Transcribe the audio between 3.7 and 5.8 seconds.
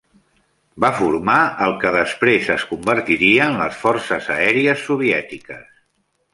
Forces Aèries Soviètiques.